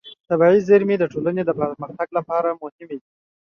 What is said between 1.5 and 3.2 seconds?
پرمختګ لپاره مهمې دي.